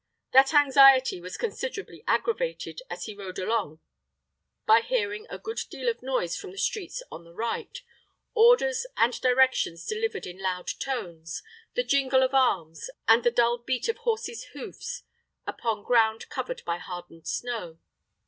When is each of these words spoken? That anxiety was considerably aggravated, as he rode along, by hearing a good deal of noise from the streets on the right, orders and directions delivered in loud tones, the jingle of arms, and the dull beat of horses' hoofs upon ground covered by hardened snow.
That 0.31 0.51
anxiety 0.51 1.21
was 1.21 1.37
considerably 1.37 2.03
aggravated, 2.07 2.81
as 2.89 3.05
he 3.05 3.13
rode 3.15 3.37
along, 3.37 3.81
by 4.65 4.81
hearing 4.81 5.27
a 5.29 5.37
good 5.37 5.59
deal 5.69 5.87
of 5.89 6.01
noise 6.01 6.35
from 6.35 6.49
the 6.51 6.57
streets 6.57 7.03
on 7.11 7.23
the 7.23 7.35
right, 7.35 7.79
orders 8.33 8.87
and 8.97 9.13
directions 9.21 9.85
delivered 9.85 10.25
in 10.25 10.39
loud 10.41 10.69
tones, 10.79 11.43
the 11.75 11.83
jingle 11.83 12.23
of 12.23 12.33
arms, 12.33 12.89
and 13.07 13.23
the 13.23 13.29
dull 13.29 13.59
beat 13.59 13.87
of 13.89 13.97
horses' 13.97 14.45
hoofs 14.55 15.03
upon 15.45 15.83
ground 15.83 16.29
covered 16.29 16.65
by 16.65 16.79
hardened 16.79 17.27
snow. 17.27 17.77